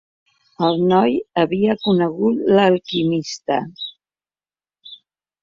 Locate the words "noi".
0.91-1.13